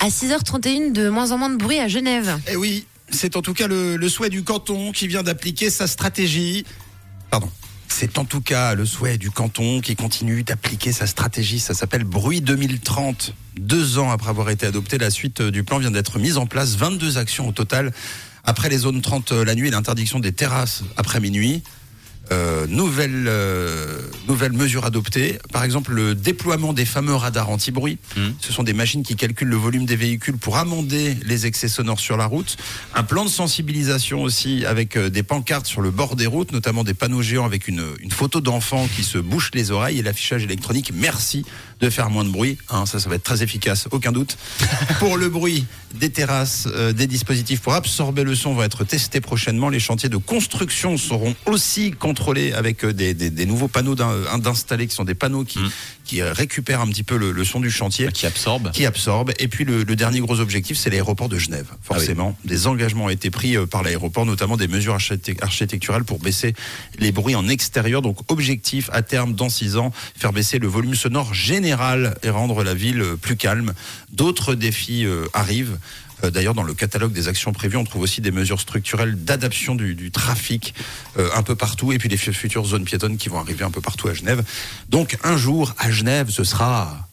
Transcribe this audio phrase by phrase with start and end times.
[0.00, 2.38] À 6h31, de moins en moins de bruit à Genève.
[2.50, 5.86] Eh oui, c'est en tout cas le, le souhait du canton qui vient d'appliquer sa
[5.86, 6.64] stratégie.
[7.30, 7.50] Pardon.
[7.88, 11.60] C'est en tout cas le souhait du canton qui continue d'appliquer sa stratégie.
[11.60, 13.32] Ça s'appelle Bruit 2030.
[13.58, 16.76] Deux ans après avoir été adopté, la suite du plan vient d'être mise en place.
[16.76, 17.92] 22 actions au total.
[18.44, 21.62] Après les zones 30 la nuit et l'interdiction des terrasses après minuit.
[22.32, 25.38] Euh, nouvelle, euh, nouvelle mesure adoptée.
[25.52, 27.98] Par exemple, le déploiement des fameux radars anti-bruit.
[28.16, 28.34] Mhm.
[28.40, 32.00] Ce sont des machines qui calculent le volume des véhicules pour amender les excès sonores
[32.00, 32.56] sur la route.
[32.94, 36.82] Un plan de sensibilisation aussi avec euh, des pancartes sur le bord des routes, notamment
[36.82, 40.42] des panneaux géants avec une, une photo d'enfant qui se bouche les oreilles et l'affichage
[40.42, 40.92] électronique.
[40.94, 41.44] Merci
[41.80, 42.58] de faire moins de bruit.
[42.70, 44.36] Hein, ça, ça va être très efficace, aucun doute.
[44.98, 45.66] pour le bruit,
[45.98, 49.68] des terrasses, euh, des dispositifs pour absorber le son vont être testés prochainement.
[49.68, 54.38] Les chantiers de construction seront aussi contrôlés avec euh, des, des- des nouveaux panneaux d'in-
[54.38, 55.70] d'installer qui sont des panneaux qui, Mm.
[56.04, 58.70] qui euh, récupèrent un petit peu le, le son du chantier Qui absorbe.
[58.72, 59.32] qui absorbe.
[59.38, 61.66] Et puis le, le dernier gros objectif, c'est l'aéroport de Genève.
[61.82, 66.18] Forcément, des engagements ont été pris euh, par l'aéroport, notamment des mesures architect- architecturales pour
[66.18, 66.54] baisser
[66.98, 68.02] les bruits en extérieur.
[68.02, 72.62] Donc objectif à terme, dans six ans, faire baisser le volume sonore général et rendre
[72.62, 73.72] la ville euh, plus calme.
[74.12, 75.78] D'autres défis euh, arrivent.
[76.24, 79.74] Euh, D'ailleurs, dans le catalogue des actions prévues, on trouve aussi des mesures structurelles d'adaptation
[79.74, 80.74] du, du trafic
[81.18, 83.70] euh, un peu partout, et puis les fu- futures zones piétonnes qui vont arriver un
[83.70, 84.42] peu partout à Genève.
[84.88, 87.08] Donc, un jour, à Genève, ce sera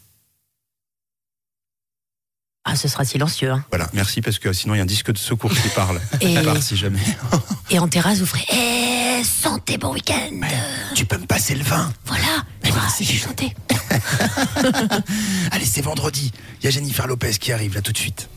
[2.65, 3.51] Ah, ce sera silencieux.
[3.51, 3.65] hein.
[3.71, 5.99] Voilà, merci parce que sinon il y a un disque de secours qui parle.
[6.21, 7.01] Et- À part si jamais.
[7.69, 10.29] Et en terrasse, vous ferez Eh, santé, bon week-end
[10.95, 13.03] tu peux me passer le vin Voilà, Mais Ah, merci.
[13.03, 13.53] j'ai chanté.
[15.51, 16.31] Allez, c'est vendredi.
[16.61, 18.29] Il y a Jennifer Lopez qui arrive là tout de suite.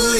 [0.00, 0.10] bouge